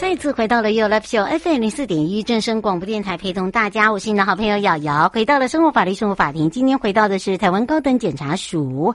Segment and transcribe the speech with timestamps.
[0.00, 5.08] 再次回到了 You Love Show FM 零四点一正声广播电台，陪同大家，我是你的好朋友瑶瑶。
[5.12, 8.94] 回到了生活法律生活法庭，今天回到的是台湾高等检察署。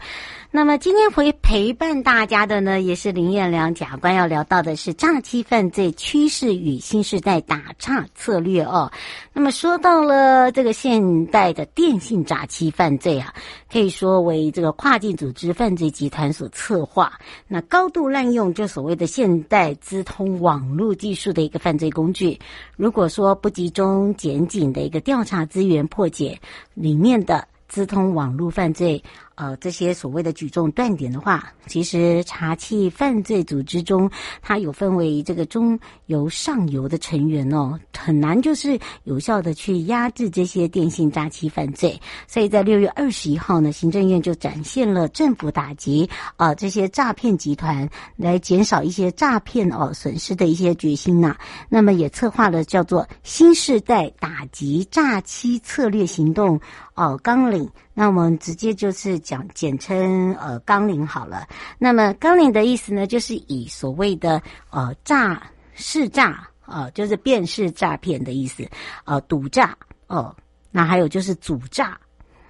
[0.50, 8.90] 那么今天回陪伴大家的呢，也是林彦良检察官要聊到的是诈欺犯罪趋势与新时代打诈策略哦。
[9.34, 13.34] 那么说到了这个现代的电信诈欺犯罪啊，
[13.72, 17.12] 可以说为这个跨境组织犯罪集团所策划，
[17.48, 22.40] 那高度滥用就所谓的现代资通网络技术的一个犯罪工具。
[22.76, 26.40] 如果说不集中检警的一个调查资源破解
[26.74, 29.04] 里面的资通网络犯罪。
[29.36, 34.10] 呃，这些所谓的举重断点的话，其实查缉犯罪组织中，
[34.42, 42.00] 它有分为这个中游、上游的成员哦，很难就是有效的去压制这些电信诈欺犯罪。
[42.28, 46.08] 所以在六月二十一号呢，行政院就展现了政府打击
[46.38, 51.36] 啊、这些诈骗集团，来减少一些诈骗哦损失的一些决心呐、
[51.70, 56.60] 那么也策划了叫做新世代打击诈欺策略行动
[56.94, 57.68] 哦纲领。
[57.94, 61.48] 那我们直接就是讲简称呃纲领好了。
[61.78, 65.42] 那么纲领的意思呢，就是以所谓的呃诈
[65.74, 68.68] 试诈呃，就是辨识诈骗的意思，
[69.04, 69.78] 呃赌诈
[70.08, 70.36] 哦、呃，
[70.72, 72.00] 那还有就是主诈，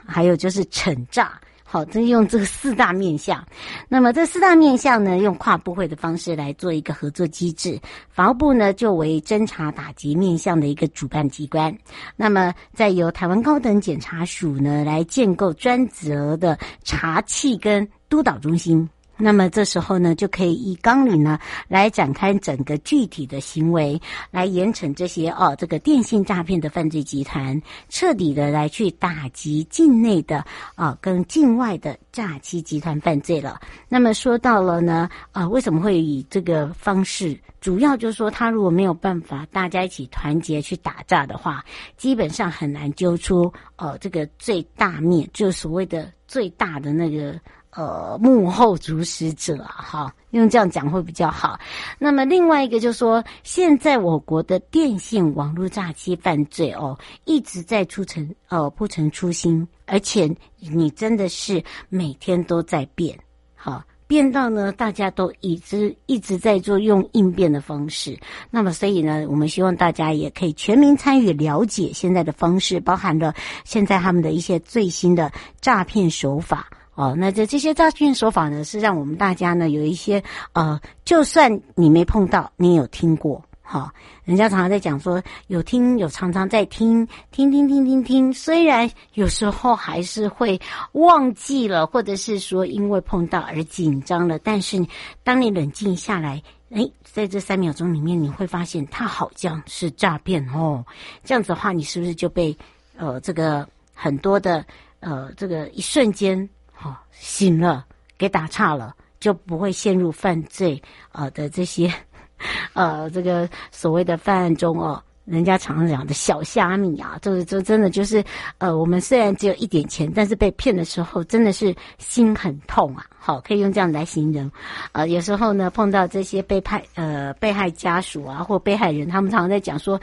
[0.06, 1.40] 还有就是惩诈。
[1.74, 3.44] 好，这用这个四大面向。
[3.90, 7.80] 那么这四大面向呢，用跨部会的方式来做一个合作机制。
[8.12, 11.76] 法务部呢，就为侦查打击面向的一个主办机关。
[12.16, 18.88] 那么再由台湾高等检察署呢，来建构专责的查缉跟督导中心。
[19.24, 21.40] 那么这时候呢，就可以以纲领呢
[21.70, 23.98] 来展开整个具体的行为，
[24.32, 30.44] 来严惩这些哦这个电信诈骗的犯罪集团，彻底的来去打击境内的
[30.76, 33.62] 啊、跟境外的诈欺集团犯罪了。
[33.88, 37.40] 那么说到了呢，啊、为什么会以这个方式？
[37.62, 41.64] 主要就是说，他如果没有办法大家一起团结去打诈的话，
[41.96, 47.40] 基本上很难揪出呃这个最大面，就所谓的最大的那个。
[47.76, 51.60] 呃，幕后主使者哈，用这样讲会比较好。
[51.98, 56.96] 那么另外一个就是说，现在我国的电信网络诈欺犯罪哦，
[57.26, 60.30] 一直在出城呃不成初心，而且
[60.60, 63.18] 你真的是每天都在变，
[63.56, 68.16] 好变到呢，大家都一直一直在做用应变的方式。
[68.52, 76.68] 那么所以呢，我们希望大家也可以全民参与了解现在的方式，包含了现在他们的一些最新的诈骗手法。
[76.96, 83.92] 哦，那这这些诈骗手法呢，是让我们大家呢有一些呃，就算你没碰到，你有听过，哈、
[84.24, 90.62] 人家常常在讲说有听有常常在听，听听听听听，虽然有时候还是会
[90.92, 94.86] 忘记了，或者是说因为碰到而紧张了，但是
[95.24, 100.86] 当你冷静下来，诶，在这三秒钟里面，你会发现它好像是诈骗哦，
[101.24, 102.56] 这样子的话，你是不是就被
[102.98, 104.64] 呃这个很多的
[105.00, 106.48] 呃这个一瞬间。
[106.82, 107.86] 哦，醒了，
[108.18, 110.82] 给打岔了，就不会陷入犯罪
[111.12, 111.92] 啊、呃、的这些，
[112.74, 115.02] 呃，这个所谓的犯案中哦。
[115.26, 118.22] 人家常常讲的小虾米啊，就是就真的就是，
[118.58, 123.06] 呃，我们虽然只有一点钱，但是被骗的时候真的是心很痛啊。
[123.18, 124.52] 好，可以用这样来形容。
[124.92, 129.98] 呃，有时候呢，碰到这些被害呃被害家属啊，或被害人，他们常常在讲说，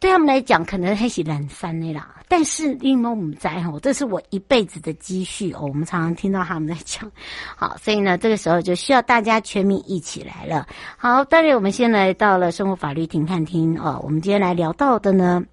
[0.00, 2.10] 对他们来讲，可能还是懒散的啦。
[2.34, 5.60] 但是因为我们在吼，这是我一辈子的积蓄哦。
[5.62, 7.08] 我们常常听到他们在讲。
[7.54, 10.66] 好，所以呢，这个时候就需要大家全民一起来了。
[10.96, 14.00] 好，当然我们先来到了生活法律庭看厅哦。
[14.02, 15.44] 我们今天来聊到的呢。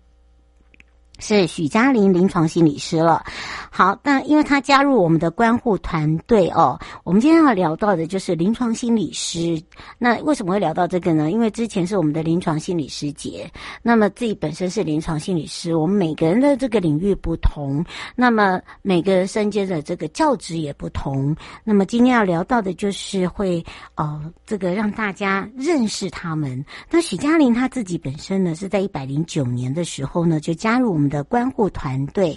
[1.21, 3.23] 是许嘉玲临床心理师了。
[3.69, 9.61] 好，那因为他加入我们的关护团队哦，我们今天要聊到的就是临床心理师。
[9.97, 11.31] 那为什么会聊到这个呢？
[11.31, 13.49] 因为之前是我们的临床心理师节，
[13.81, 21.33] 那么自己本身是临床心理师，我们每个人的这个领域不同，那么每个人身兼的这个教职也不同。
[21.63, 23.63] 那么今天要聊到的就是会
[23.95, 26.63] 呃，这个让大家认识他们。
[26.89, 32.35] 那许嘉玲她自己本身呢，是在一百零九年的时候呢，就加入我们的关护团队，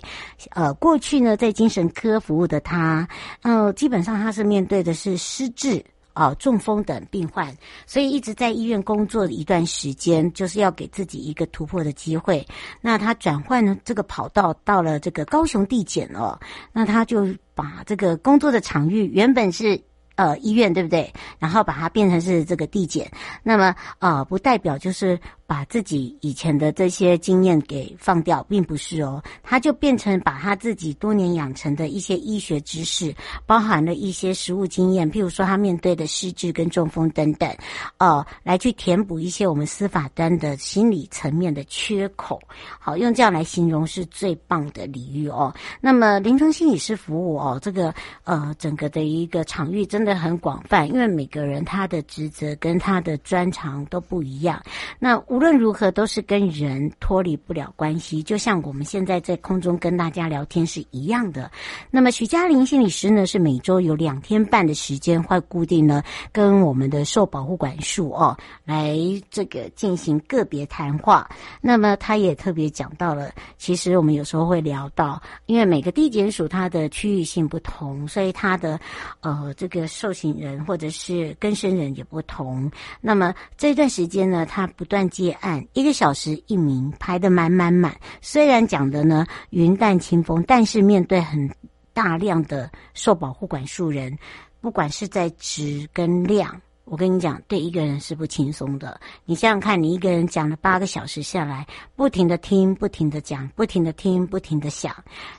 [0.50, 3.08] 呃，过去呢在精神科服务的他，
[3.40, 5.82] 呃，基本上他是面对的是失智
[6.12, 7.56] 啊、中风等病患，
[7.86, 12.46] 所以一直在医院工作的一段时间，就是要给自己一个突破的机会。
[12.80, 16.38] 那他转换这个跑道，到了这个高雄地检哦，
[16.72, 19.80] 那他就把这个工作的场域原本是。
[20.16, 21.12] 呃，医院对不对？
[21.38, 23.10] 然后把它变成是这个递减，
[23.42, 29.20] 那么呃，不代表就是把自己以前的这些经验给放掉，并不是哦。
[29.42, 33.12] 他就变成把他自己多年养成的一些医学知识，
[33.44, 37.52] 包含了一些实务经验，譬如说他面对的失智跟中风等等，
[37.98, 42.40] 呃，来去填补一些我们司法端的心理层面的缺口。
[42.78, 45.52] 好，用这样来形容是最棒的礼遇哦。
[45.80, 50.03] 那么临床心理师服务哦，这个呃，整个的一个场域真。
[50.04, 54.62] 真的很广泛，因为每个人他的职责跟他的专长都不一样。
[54.98, 58.22] 那无论如何，都是跟人脱离不了关系。
[58.22, 61.50] 就像我们现在在空中跟大家聊天是一样的。
[61.90, 68.94] 那么许嘉玲心理师呢，是每周有两天半的时间，会固定呢跟我们的受保护管束哦来
[69.30, 71.26] 这个进行个别谈话。
[71.62, 78.78] 那么他也特别讲到了，其实我们有时候会聊到，因为每个地检署它的区域性不同，所以它的
[79.22, 79.88] 呃这个。
[79.94, 82.68] 受刑人或者是更生人也不同，
[83.00, 87.96] 那么这段时间呢，他不断接案，一个小时一名，排得满满满。
[88.20, 91.48] 虽然讲的呢云淡清风，但是面对很
[91.92, 94.18] 大量的受保护管束人，
[94.60, 99.00] 不管是在质跟量，我跟你讲，对一个人是不轻松的。
[99.24, 101.64] 你想想看，你一个人讲了八个小时下来，
[101.94, 104.92] 不停的听，不停的讲，不停的听，不停的想，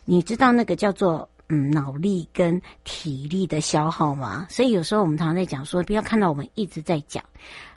[0.06, 1.30] 你知道那个叫做。
[1.48, 7.24] 嗯，脑力跟体力的消耗嘛，所以有时候我们常常在讲说，不要看到我们一直在讲，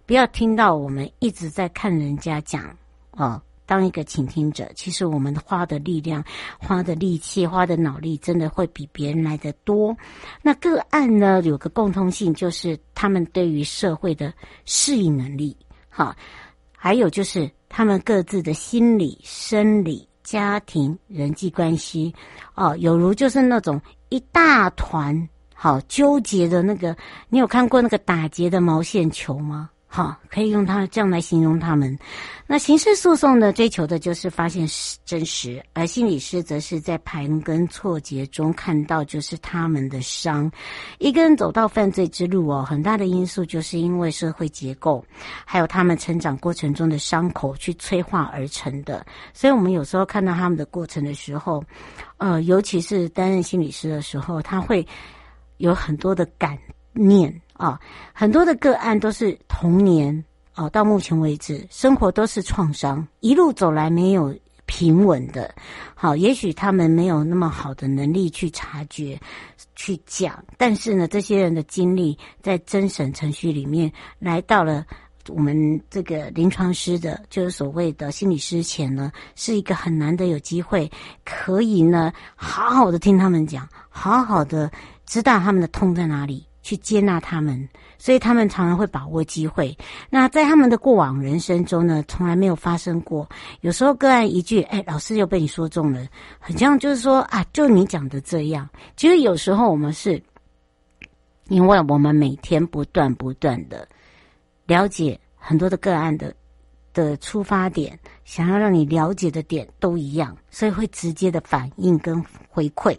[0.07, 2.75] 不要听到我们一直在看人家讲
[3.11, 6.25] 哦，当一个倾听者，其实我们花的力量、
[6.59, 9.95] 花的力气、花的脑力，真的会比别人来得多。
[10.41, 14.33] 那个案呢，有个共通性，就是他们对于社会的
[14.65, 15.55] 适应能力，
[15.91, 16.17] 好，
[16.73, 20.08] 还有就是他们各自的心理、生理。
[20.29, 22.15] 家庭人际关系，
[22.55, 23.81] 哦，有如就是那种
[24.11, 26.95] 一大团好纠结的那个，
[27.31, 29.71] 你有看过那个打结的毛线球吗？
[29.91, 31.99] 好，可以用它这样来形容他们。
[32.47, 34.69] 那刑事诉讼呢，追求的就是发现
[35.07, 40.51] 真实，而心理师则是在盘根错节中看到就是他们的伤。
[40.99, 45.03] 一个人走到犯罪之路哦，很大的因素就是因为社会结构，
[45.47, 49.05] 还有他们成长过程中的伤口去催化而成的。
[49.33, 51.65] 所以，我们有时候看到他们的过程的时候，
[52.19, 54.87] 呃，尤其是担任心理师的时候，他会
[55.57, 56.59] 有很多的感
[56.93, 57.35] 念。
[57.59, 57.79] 啊、
[58.15, 60.25] 很多的个案都是童年
[60.55, 64.35] 哦，到目前为止，生活都是创伤，一路走来没有
[64.65, 65.55] 平稳的。
[65.95, 69.21] 好，也许他们没有那么好的能力去察觉、
[69.75, 74.87] 去讲，但是呢，这些人的经历在侦审程序里面来到了
[75.29, 80.91] 我们这个临床师的，就是所谓的心理师前呢，是一个很难得有机会
[81.25, 84.71] 可以呢，好好的听他们讲，好好的
[85.07, 86.48] 知道他们的痛在哪里。
[86.69, 89.75] 去接纳他们，所以他们常常会把握机会。
[90.11, 93.27] 那在他们的过往人生中呢，从来没有发生过。
[93.63, 96.07] 有时候个案一句“哎，老师又被你说中了”，
[96.39, 98.69] 很像就是说啊，就你讲的这样。
[98.97, 100.23] 其实有时候我们是，
[101.47, 103.89] 因为我们每天不断不断的
[104.67, 106.35] 了解很多的个案的。
[106.99, 112.99] 的出发点，想要让你了解的点都一样，所以会直接的反应跟回馈。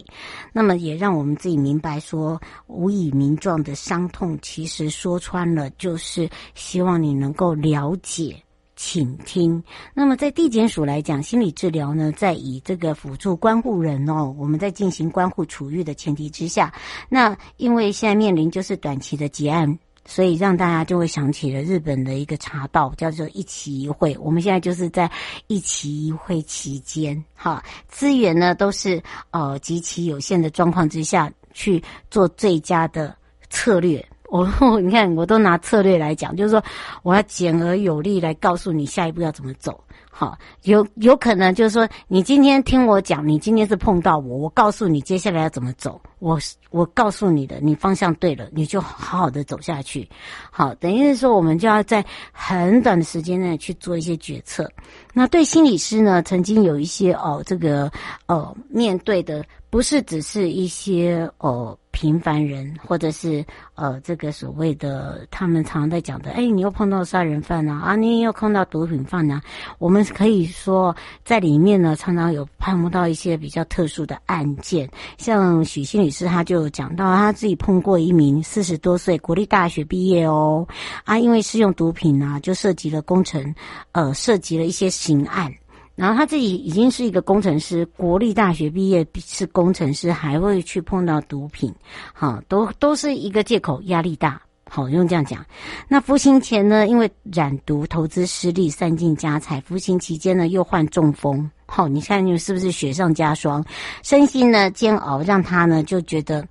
[0.54, 8.42] 那么也让我们自己明白说，无以名状的伤痛，其实说穿了就是希望你能够了解。
[8.76, 9.62] 倾听。
[9.92, 16.72] 那么在地检署来讲，心理治疗呢，在以这个辅助关护人哦，我们在进行关护处遇的前提之下，
[17.10, 19.78] 那因为现在面临就是短期的结案。
[20.06, 24.16] 所以让大家就会想起了日本的一个茶道，叫做一期一会。
[24.20, 25.10] 我们现在就是在
[25.46, 33.14] 一期一会期间，哈，资源呢都是呃极其有限的状况之下去做最佳的
[33.48, 34.04] 策略。
[34.28, 34.48] 我
[34.80, 36.62] 你看，我都拿策略来讲，就是说
[37.02, 39.82] 我要简而有力来告诉你下一步要怎么走。
[40.08, 46.00] 好，有有可能就是说，你今天听我讲，你今天是碰到我，我告诉你接下来要怎么走。
[46.20, 46.38] 我
[46.70, 50.08] 我告诉你的，你方向对了，你就好好的走下去。
[50.50, 54.70] 好，等于是说，我们就要在很短的时间内去做一些决策。
[55.12, 57.90] 那对心理师呢，曾经有一些哦，这个
[58.26, 61.76] 哦，面对的不是只是一些哦。
[61.92, 69.40] 平凡人，或者是呃，这个所谓的他们常常在讲的，哎，你又碰到杀人犯呐，啊，你又碰到毒品犯呐，
[69.80, 74.88] 我们可以说在里面呢，常常有碰不到一些比较特殊的案件。
[75.18, 80.66] 像许心理师他就讲到，他自己碰过一名四十多岁国立大学毕业哦，
[81.04, 83.54] 啊，因为使用毒品啊，就涉及了工程，
[83.92, 85.52] 呃，涉及了一些刑案。
[85.96, 91.74] 然后他自己已经是一个工程师，国立大学毕业是工程师，还会去碰到毒品，
[92.14, 94.40] 好，都都是一个借口，压力大，
[94.70, 95.44] 好，用这样讲。
[95.88, 103.64] 那服刑前呢，因为染毒、投资失利、散尽家财，服刑期间呢又患中风，好，你看你是不是雪上加霜？
[104.02, 106.44] 身心呢煎熬，让他呢就觉得。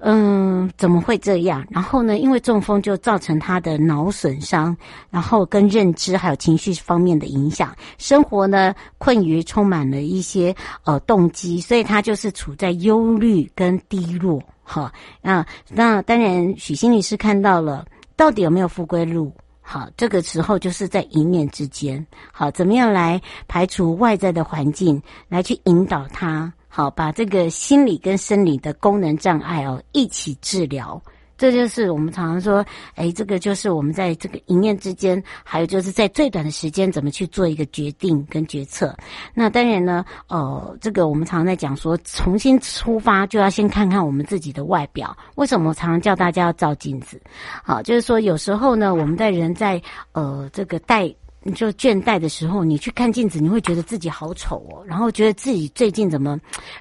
[0.00, 1.66] 嗯，怎么会这样？
[1.70, 4.76] 然后呢，因为中风就造成他的脑损伤，
[5.10, 14.40] 然后跟认知还有情绪方面的影响，生活呢困于充满了一些呃动机，所以他就是处在忧虑跟低落。
[14.62, 14.88] 好，
[15.20, 17.84] 那那当然，许心理师看到了，
[18.14, 19.32] 到底有没有复归路？
[19.70, 22.06] 好，这个时候就是在一念之间。
[22.32, 26.50] 好，怎么样来排除外在的环境，来去引导他？
[26.68, 30.98] 好，把这个心理跟生理的功能障碍哦一起治疗，
[31.38, 32.62] 这就是我们常常说，
[32.96, 38.94] 哎，这个就是我们在这个一念之间，还有就是在最短的时间怎么去做一个决定跟决策。
[39.32, 45.16] 那当然呢，呃，这个我们常常在讲说，重新出发就要先看看我们自己的外表。
[45.36, 47.18] 为什么我常常叫大家要照镜子？
[47.62, 49.80] 好，就是说有时候呢，我们在人在
[50.12, 51.08] 呃这个带。
[51.42, 56.38] 你就倦怠的时候，你去看镜子，你会觉得自己好丑哦，然后觉得自己最近怎么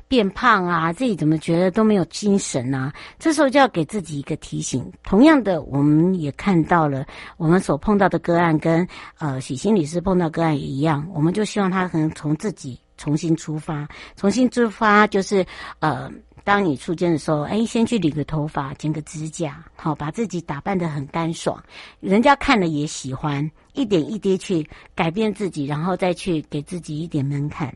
[0.08, 2.92] 变胖啊，自己怎么觉得都没有精神啊？
[3.20, 4.92] 这时候就要给自己一个提醒。
[5.04, 7.06] 同样的，我们也看到了
[7.38, 8.88] 我们所碰到的个案跟
[9.20, 15.46] 呃许心理师碰到个案也一样，我们就希望他可能从自己重新出发，重新出发就是
[15.80, 16.12] 呃。
[16.48, 21.62] 当你出监的时候，哎，先去理个头发，剪个指甲，好，把自己打扮得很干爽，
[22.00, 27.76] 人家看了也喜欢，一点一滴去改变自己，然后再去给自己一点门槛，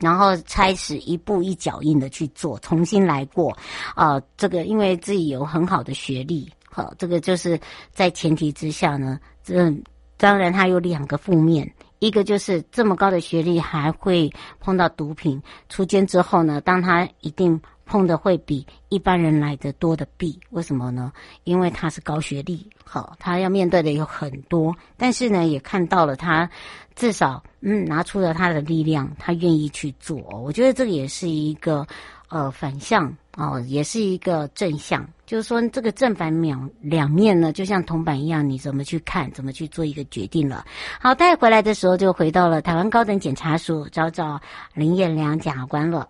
[0.00, 3.56] 然后开始一步一脚印的去做，重新来过，
[3.94, 7.56] 啊、这个因为自己有很好的学历，好，这个就是
[7.92, 9.72] 在前提之下呢，这
[10.16, 11.72] 当然它有两个负面。
[12.02, 21.12] 一个就是这么高的学历还会碰到毒品，出监之后呢，当他一定碰的会比一般人来的多的弊，为什么呢？
[21.44, 26.50] 因为他是高学历，好，他要面对的有很多，但是呢，也看到了他
[26.96, 31.86] 至少嗯拿出了他的力量，他愿意去做，我觉得这个也是一个
[32.28, 33.16] 呃反向。
[33.38, 40.64] 哦，也是一个正向，就是说这个正反两两面呢，就像铜板一样，你怎么去看，怎么去做一个决定了。
[41.00, 44.38] 好，带回来的时候就回到了台湾高等检察署，找找
[44.74, 46.06] 林彦良检察官了。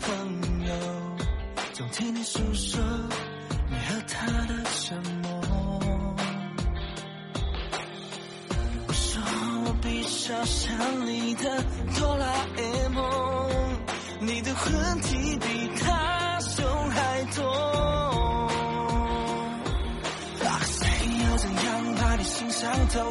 [0.00, 0.72] 朋友
[1.72, 2.82] 总听你诉说
[3.68, 5.40] 你和他的沉默，
[8.86, 9.22] 我说
[9.66, 11.62] 我比较像你的
[11.98, 13.76] 哆啦 A 梦，
[14.20, 18.50] 你的问题比他凶还多。
[20.40, 20.88] 那个谁
[21.30, 23.10] 又怎样把你心伤透？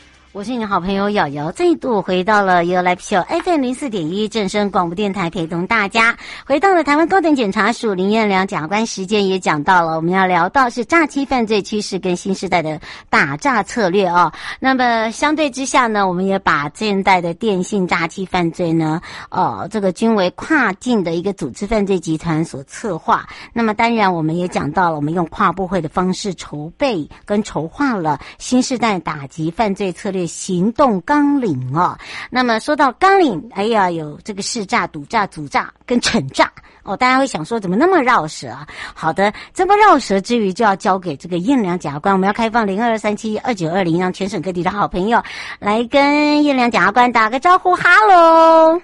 [0.33, 14.31] 我是你的好朋友瑶瑶，再度回到了 You Live Show FM 零四点一正声广播电台，陪同大家回到了台湾高等检察署林彦良检察官时间，也讲到了我们要聊到是诈欺犯罪趋势跟新时代的打诈策略哦。
[14.61, 23.27] 那么相对之下呢，我们也把现代的电信诈欺犯罪呢，呃，这个均为跨境的一个组织犯罪集团所策划。
[23.51, 30.20] 那么当然，我们也讲到了，我们用跨部会的方式筹备跟筹划了新时代打击犯罪策略。
[30.25, 31.97] 行动纲领哦，
[32.29, 36.51] 那么说到纲领，哎呀，有这个市诈、赌诈、阻诈跟惩诈
[36.83, 38.67] 哦，大家会想说怎么那么绕舌啊？
[38.93, 45.21] 好的，这么绕舌之余，就要交给这个彦良检察官，我们要开放零二三七二九二零，让全省各地的好朋友
[45.59, 48.81] 来跟彦良检察官打个招呼，哈喽，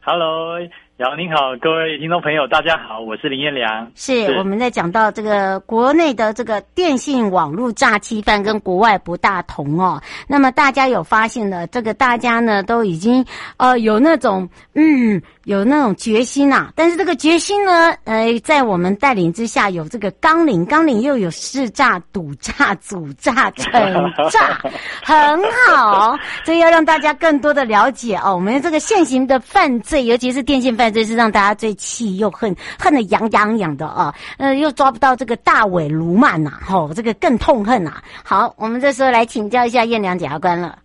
[0.00, 0.87] 哈喽。
[0.98, 3.88] 然后您好，各位听众朋友，大家好，我是林彦良。
[3.94, 10.02] 是，是我们在讲到这个国内的这个电信网络诈欺犯跟国外不大同哦。
[10.26, 13.24] 那么大家有发现的，这个大家呢都已经
[13.58, 15.22] 呃有那种嗯。
[15.44, 24.60] 有那种决心呐、啊，但是这个决心呢，呃，在我们带领之下，有这个纲领，纲领又有识诈、赌诈、组诈、惩诈，
[25.02, 26.14] 很好。
[26.44, 38.02] 这要让大家更多的了解哦，我们这个现行的犯罪，尤其是电信犯这，是让大家最气又恨，恨得痒痒痒的啊、呃，又抓不到这个大尾卢曼呐，吼，这个更痛恨呐。
[38.24, 40.78] 好，我们这时候来请教一下燕良检察官了。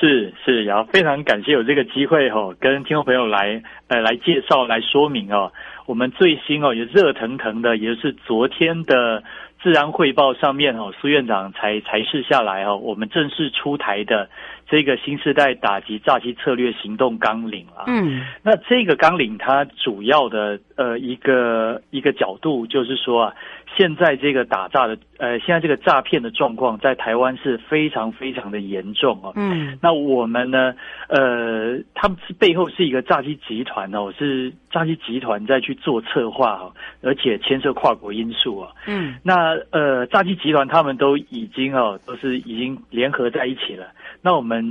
[0.00, 5.50] 是是，然后非常感谢有这个机会哦，跟听众朋友来呃来介绍来说明哦，
[5.86, 9.22] 我们最新哦也热腾腾的，也就是昨天的
[9.62, 14.28] 治安汇报上面哦，苏院长才才示下来哦，我们正式出台的
[14.66, 17.84] 这个新时代打击诈欺策略行动纲领啊。
[17.86, 23.34] 嗯，那这个纲领它主要的呃一个一个角度就是说啊。
[23.76, 29.32] 现在这个打诈的，呃，现在这个诈骗的状况在台湾是非常非常的严重啊。
[29.34, 30.72] 嗯，那我们呢，
[31.08, 38.70] 呃，他们是背后是一个诈欺集团哦，是诈欺集团在去做策划哦，而且牵涉跨国因素啊。
[38.86, 43.88] 嗯，那呃，诈欺集团他们都已经哦，都是已经联合在一起了。
[44.22, 44.63] 那我们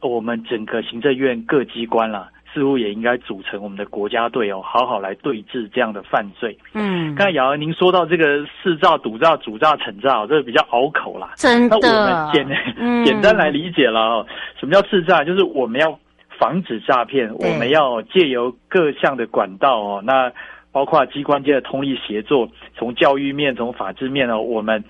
[0.00, 2.30] 我们整个行政院各机关啦。
[2.54, 6.56] 似乎也应该组成我们的国家队哦，好好来对峙这样的犯罪。
[6.72, 11.32] 嗯，刚才瑶瑶您说到这个识诈、赌诈、主诈、惩诈，这个比较拗口啦。
[11.36, 14.26] 真的，那我们简、嗯、简单来理解了哦。
[14.58, 15.22] 什么叫识诈？
[15.22, 15.98] 就是我们要
[16.38, 20.32] 防止诈骗，我们要借由各项的管道哦，那
[20.72, 24.82] 包括机关间的通力协作，从教育面、从法制面哦，我们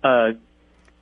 [0.00, 0.34] 呃。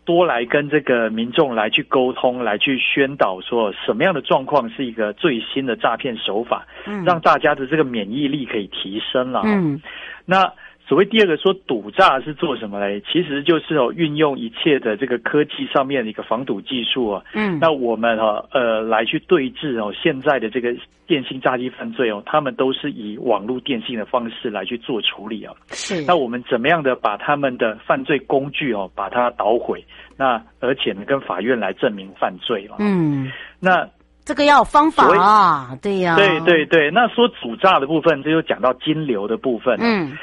[0.04, 9.42] 多来跟这个民众来去沟通，来去宣导，说什么样的状况是一个最新的诈骗手法，嗯，让大家的这个免疫力可以提升了。
[9.44, 9.80] 嗯，
[10.24, 10.52] 那。
[10.90, 13.00] 所谓第二个说堵诈是做什么嘞？
[13.02, 17.22] 其实就是哦，运用一切的这个科技上面的一个防堵技术啊。
[17.32, 20.74] 嗯，那我们哈呃来去对峙哦，现在的这个
[21.06, 25.54] 电信诈欺犯罪哦，他们都是以网络电信的方式来去做处理啊。
[25.68, 29.84] 是，那我们怎么样的把他们的犯罪工具哦，把它捣毁？
[30.16, 32.74] 那而且呢，跟法院来证明犯罪了。
[32.80, 33.88] 嗯，那
[34.24, 35.78] 这个要有方法啊。
[35.80, 36.90] 对呀，对对对。
[36.90, 39.78] 那说主诈的部分，这就讲到金流的部分。
[39.80, 40.18] 嗯。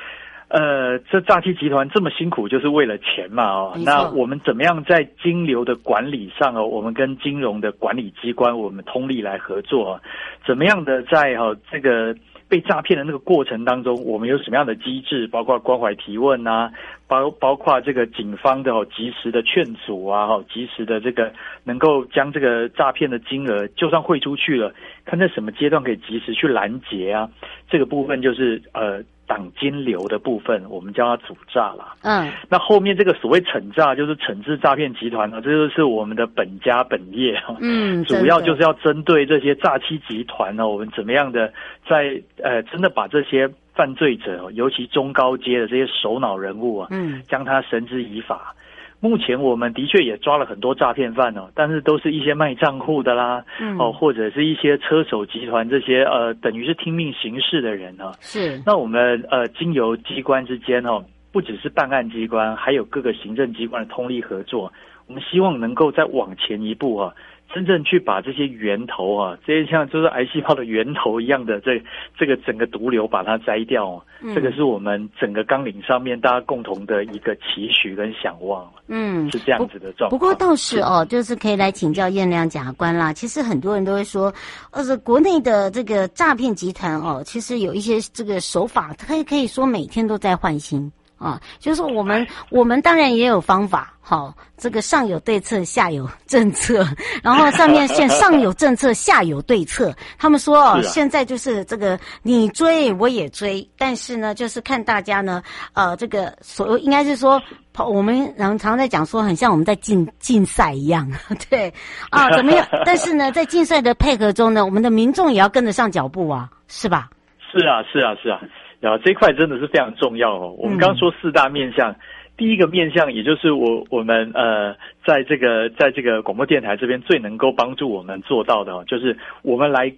[0.49, 3.73] 呃，这诈欺集团这么辛苦，就是为了钱嘛哦。
[3.85, 6.65] 那我们怎么样在金流的管理上哦？
[6.65, 9.99] 我们跟金融的管理机关，我们通力来合作。
[10.45, 12.15] 怎么样的在哈这个
[12.47, 15.27] 被诈骗的那个过程当中，我们有什么样的机制？
[15.27, 16.71] 包括关怀提问啊，
[17.07, 21.29] 包包括这个警方的哦及时的劝阻啊，哈及时的这个
[21.65, 27.29] 能够将这个诈骗的金额就算汇出去了，看在什么阶段可以及时去拦截啊？
[27.69, 29.03] 这个部分就是呃。
[29.27, 31.93] 挡金流的部分，我们叫它主诈了。
[32.01, 37.37] 嗯，那后面这个所谓惩诈，就是惩治诈骗集团呢，这就是我们的本家本业。
[37.59, 41.51] 嗯，主要就是要针对这些诈欺集团呢，我们怎么样的
[41.87, 48.55] 在呃，真的把这些犯罪者，尤其中高阶的这些首脑人物啊，嗯，将他绳之以法。
[48.99, 58.11] 目前我们的确也抓了很多诈骗犯哦，但是都是一些卖账户的啦，嗯、哦，或者是一些车手集团这些呃，等于是听命行事的人啊。
[58.21, 58.61] 是。
[58.65, 64.73] 那我们呃，经由机关之间哦，不只是办案机关，还有各个行政机关的通力合作，
[65.07, 67.13] 我们希望能够再往前一步啊。
[67.53, 71.81] 真正去把这些源头啊，这些像就是癌细胞的源头一样的这
[72.17, 78.69] 这个整个毒瘤把它摘掉，啊，嗯，这个是我们整个纲领上面大家共同的一个期许跟想望。
[78.89, 80.09] 嗯，是这样子的状况。
[80.09, 83.13] 不过倒是哦，就是可以来请教燕良检察官啦。
[83.13, 84.31] 其实很多人都会说，
[84.71, 90.91] 呃，是国内的这个诈骗集团哦，其实有一些这个手法，可以可以说每天都在换新。
[91.17, 96.87] 啊，就是我们我们当然也有方法，好，这个上有对策，下有政策，
[97.23, 99.93] 然后上面现上有政策，下有对策。
[100.17, 105.41] 他们说哦，现在就是这个你追我也追，但是呢，就是看大家呢，
[105.73, 107.41] 呃，这个所应该是说，
[107.77, 111.11] 我们常常在讲说，很像我们在竞竞赛一样，
[111.49, 111.73] 对
[112.11, 112.67] 啊，怎么样？
[112.85, 117.09] 但是呢，在竞赛的配合中呢，我们的民众也要跟得上脚步啊，是吧？
[117.51, 118.39] 是啊，是啊，是啊。
[118.79, 120.55] 然后这一块真的是非常重要哦。
[120.57, 121.95] 我们刚刚说四大面向，嗯、
[122.37, 129.91] 第一个面向，也就是我我们呃，在这个在这个广播电台这边最能够帮助我们做到的哦，就是我们来，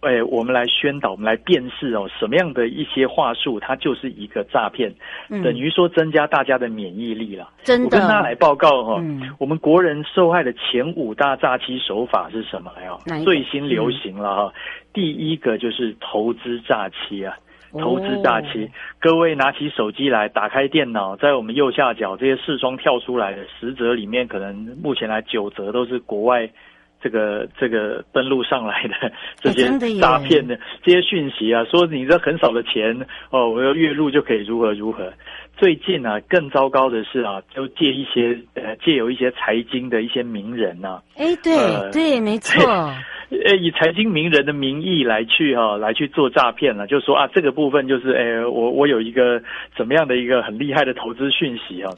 [0.00, 4.90] 哎，我们来宣导，我们来辨识哦，什么样的一些话术，它就是一个诈骗，
[5.28, 7.50] 嗯、等于说增加大家的免疫力了。
[7.62, 12.96] 真的，我跟大家来报告哈、哦，嗯、我们国人受害的前五大诈欺手法是什么呀？
[13.22, 14.52] 最新流行了哈，嗯、
[14.94, 17.36] 第一个就是投资诈欺啊。
[17.72, 26.48] 投资诈欺，各位拿起手机来，打开电脑，在我们右下角这些视窗跳出来的十折里面，可能目前来九折都是国外
[27.02, 29.66] 这个这个登录上来的 这些
[29.98, 35.12] 诈骗的这些讯息啊，说你这很少的钱哦，我要月入就可以如何如何。
[35.56, 42.62] 最近啊，更糟糕的是啊，就借一些呃借有一些财经的一些名人呐、啊，哎对、呃、对，没错。
[43.32, 49.42] 呃，以财经名人的名义来去哈、啊，来去做诈骗了，就说啊，这个部分就是，诶，我我有一个
[49.74, 51.90] 怎么样的一个很厉害的投资讯息啊。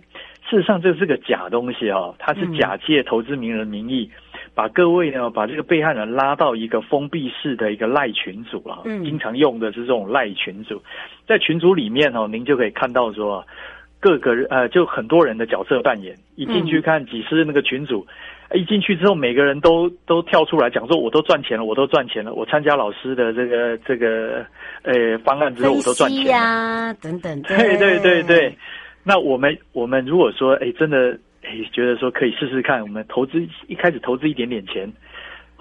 [0.49, 10.81] 事实上，这是个假东西啊，它是假借投资名人的名义，嗯、把各位呢，把这个被害人拉到一个封闭式的一个赖群组啊，嗯、经常用的是这种赖群组，
[11.27, 13.45] 在群组里面哦，您就可以看到说，
[13.99, 18.07] 各个人呃，就很多人的角色扮演，一进去看几十那个群组。
[18.09, 18.15] 嗯
[18.55, 22.33] 一进去之后，每个人都都跳出来讲说：“我都赚钱了，我都赚钱了。
[22.33, 24.47] 我参加老师的这个这个
[24.83, 27.43] 呃方案之后，我都赚钱了。”呀，等等。
[27.43, 28.57] 对对对对对。
[29.03, 34.95] 那我们我们如果说哎真的哎觉得说可以试试看，我们投资一开始投资一点点钱，好、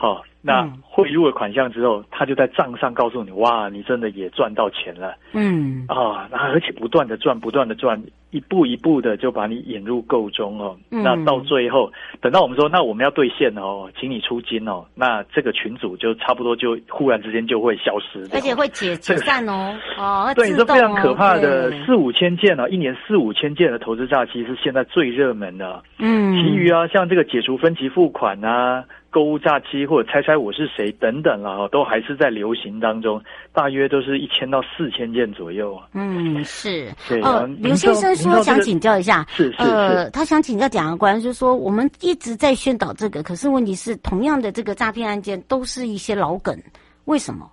[0.04, 5.86] 哦，那汇入了款项之后，他就在账上告诉你：“哇，你真的也赚到钱了。”嗯。
[5.88, 8.02] 啊，那而且不断的赚，不断的赚。
[8.32, 28.84] 一步一步的就把你引入购中哦，嗯、那到最后等到我们说，那我们要兑现哦，请你出金哦，那这个群组就差不多就忽然之间就会消失，而且会解解散哦，哦，对，这非常可怕的四五千件呢、啊，一年四五千件的投资诈欺是现在最热门的，嗯，其余啊，像这个解除分期付款啊。
[29.14, 33.22] 购物假期或者猜猜我是谁等等了，都还是在流行当中，
[33.54, 35.80] 大约都是一千到四千件左右。
[35.94, 36.92] 嗯，是。
[37.08, 46.58] 对哦，刘先生说想请教一下，是是是，呃，他想请教检察官，就是说我们一直在宣导这个，可是问题是同样的这个诈骗案件都是一些老梗，
[47.06, 47.48] 为什么？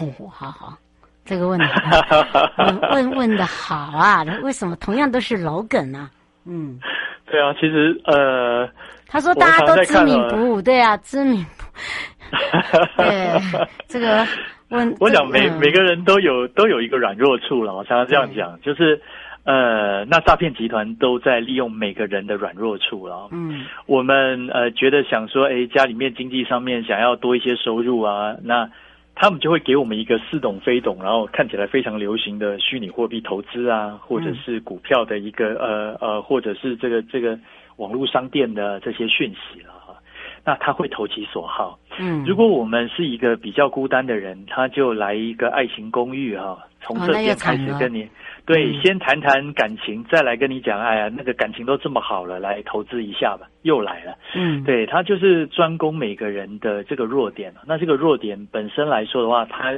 [0.00, 0.78] 哦，好好，
[1.26, 1.66] 这个问题
[2.94, 6.08] 问问问的好啊，为什么同样都是老梗呢？
[6.46, 6.80] 嗯，
[7.30, 8.66] 对啊，其实呃。
[9.12, 11.66] 他说：“大家都知名不误，对啊，知名不。
[12.96, 13.38] 对
[13.86, 14.26] 这个
[14.70, 17.74] 我， 我想每、嗯、每个人都有都有一个软弱处了。
[17.74, 18.98] 我常常这样讲，就是
[19.44, 23.28] 呃，那诈骗集团都在利用每个人的软弱处了。
[23.32, 28.70] 嗯，我们呃觉得想说，哎，家里面经济上面想要多一些收入啊，那
[29.14, 37.38] 他们就会给我们一个似懂非懂，然后看起来非常流行的虚拟货币投资啊，或者是股票的一个、嗯、呃呃，或者是这个这个。”
[37.76, 39.94] 网络商店的这些讯息了哈，
[40.44, 41.78] 那他会投其所好。
[41.98, 48.08] 嗯，如果我们是一个比较孤单的人，他就来一个爱情公寓哈，从这边开始跟你，
[48.46, 54.16] 对，先谈谈感情，再来跟你讲，哎呀，那个感情都这么好了，来投资一下吧，又来了。
[54.34, 57.52] 嗯，对，他就是专攻每个人的这个弱点。
[57.66, 59.72] 那这个弱点本身来说的话，他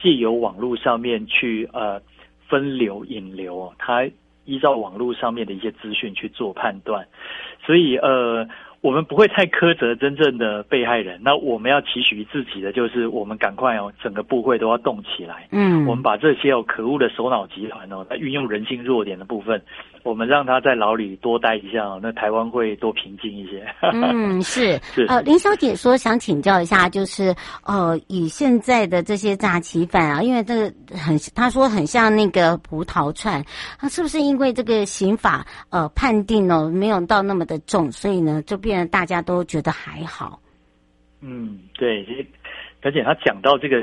[0.00, 2.00] 借由网络上面去呃
[2.46, 4.08] 分流引流，他。
[4.48, 7.06] 依照网络上面的一些资讯去做判断，
[7.64, 8.48] 所以呃。
[8.80, 15.48] 我们不会太苛责真正的被害人，那我们要期许自己的就是，我们赶快哦，整个部会都要动起来。
[15.50, 19.60] 嗯，我们把这些哦可恶的首脑集团哦，来运用人性弱点的部分，
[20.02, 23.66] 我们让他在牢里多待一下哦，那台湾会多平静一些。
[23.80, 25.06] 嗯，是 是。
[25.06, 27.34] 呃，林小姐说想请教一下，就是
[27.64, 33.42] 呃，以现在的这些诈欺犯啊，因为这个很，他说很像那个葡萄串，
[33.78, 38.58] 他是不是因为这个刑法呃判定哦没有到那么的重，所以呢就。
[38.58, 40.40] 变得大家都觉得还好，
[41.20, 42.04] 嗯，对，
[42.82, 43.76] 而且他讲到这个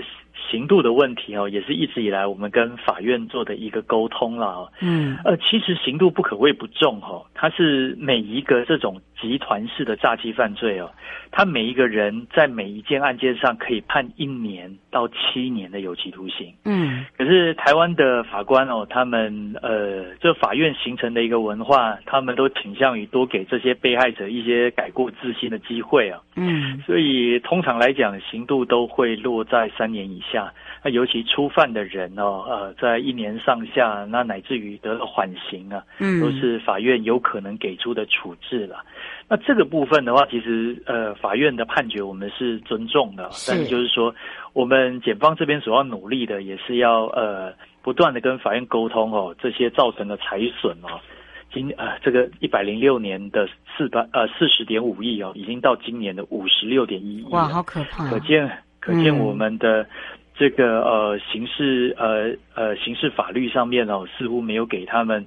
[0.49, 10.89] 刑度的问题哦，也是一直以来我们跟法院做的一个沟通了，嗯，呃，其实刑度不可谓不重哈，它是每一个这种集团式的诈欺犯罪哦，
[11.31, 26.21] 他每一个人在每一件案件上可以判一年到七年的有期徒刑，嗯，可可是台湾的法官哦，他们呃，这法院形成的一个文化，他们都倾向于多给这些被害者一些改过自新的机会啊。
[26.35, 30.53] 嗯，所以通常来讲，刑度都会落在三年以下。
[30.83, 38.83] 那尤其初犯的人哦，呃，在一年上下，那乃至于得了缓刑啊，嗯，都是法院有可能给出的处置了。
[39.27, 44.13] 那这个部分的话，其实呃，法院的判决我们是尊重的，是但是就是说，
[44.53, 51.01] 我们检方这边所要努力的，也是要呃，不断的跟法院沟通哦，这些造成的财损哦，
[51.51, 58.07] 今呃这个一百零六年的四百呃四十点五亿哦，已经到今年的五十六点一亿，哇，好可怕！
[58.07, 58.47] 可见
[58.85, 59.87] 可见我们的
[60.37, 65.25] 这个呃刑事呃呃刑事法律上面哦，似乎没有给他们。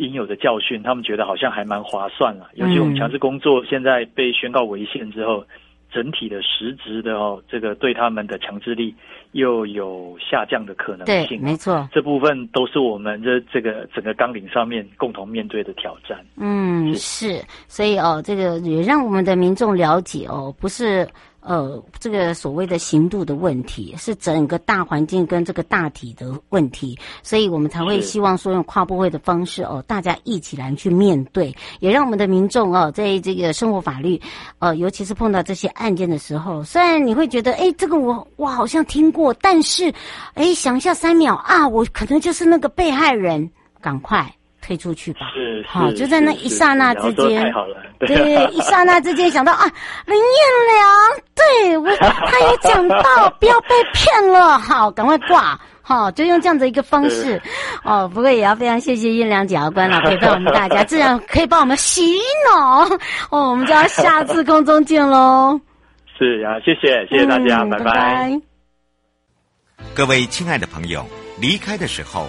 [0.00, 2.48] 应有的教训，他们觉得好像还蛮划算了。
[2.54, 5.46] 尤其我们强制工作现在被宣告违宪之后，嗯、
[5.90, 8.94] 整体的实质的哦，这个对他们的强制力
[9.32, 11.26] 又有下降的可能性。
[11.26, 16.24] 对，没错，这部分都是我们这这个整个纲领上面共同面对的挑战。
[16.36, 21.04] 嗯，是，是，所以哦，这个也让我们的民众了解哦，不是。
[21.40, 34.20] 呃，这个所谓的刑度的问题，是整个大环境跟这个大体的问题，所以我们才会希望说用跨部会的方式哦，大家一起来去面对，也让我们的民众哦，在这个生活法律，
[34.58, 39.92] 呃，尤其是碰到这些案件的时候，虽然你会觉得，哎，这个我我好像听过，但是，
[40.34, 44.34] 哎，想一下三秒啊，我可能就是那个被害人，赶快。
[44.68, 49.64] 退出去吧，是，好，就在那一刹那之间，太好了， 对，一刹那之间想到啊，
[50.04, 50.28] 林彦
[50.68, 50.86] 良，
[51.34, 57.40] 对我， 他有讲到，不要被骗了，好，赶快挂，好，就用这样的一个方式，
[57.82, 62.84] 哦，不过也要非常谢谢彦良检察官了，陪伴我们大家， 这样可以帮我们洗脑，
[63.30, 65.58] 哦，我们就要下次空中见喽，
[66.18, 68.38] 是啊，谢谢，谢谢大家，拜拜。
[69.94, 71.06] 各位亲爱的朋友，
[71.40, 72.28] 离开的时候。